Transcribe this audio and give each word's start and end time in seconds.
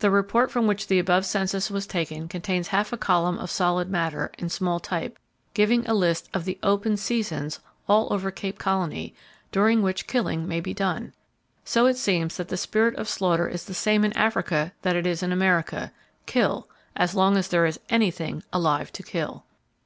The 0.00 0.10
Report 0.10 0.50
from 0.50 0.66
which 0.66 0.88
the 0.88 0.98
above 0.98 1.24
census 1.24 1.70
was 1.70 1.86
taken 1.86 2.28
contains 2.28 2.68
half 2.68 2.92
a 2.92 2.98
column 2.98 3.38
of 3.38 3.50
solid 3.50 3.88
matter, 3.88 4.30
in 4.36 4.50
small 4.50 4.78
type, 4.78 5.18
giving 5.54 5.86
a 5.88 5.94
list 5.94 6.28
of 6.34 6.44
the 6.44 6.58
open 6.62 6.98
seasons 6.98 7.60
all 7.88 8.06
over 8.12 8.30
Cape 8.30 8.58
Colony, 8.58 9.14
during 9.52 9.80
which 9.80 10.06
killing 10.06 10.46
may 10.46 10.60
be 10.60 10.74
done! 10.74 11.14
So 11.64 11.86
it 11.86 11.96
seems 11.96 12.36
that 12.36 12.48
the 12.48 12.58
spirit 12.58 12.94
of 12.96 13.08
slaughter 13.08 13.48
is 13.48 13.64
the 13.64 13.72
same 13.72 14.04
in 14.04 14.12
Africa 14.18 14.74
that 14.82 14.96
it 14.96 15.06
is 15.06 15.22
in 15.22 15.32
America,—kill, 15.32 16.68
as 16.94 17.14
long 17.14 17.38
as 17.38 17.48
there 17.48 17.64
is 17.64 17.80
anything 17.88 18.42
alive 18.52 18.92
to 18.92 19.02
kill! 19.02 19.46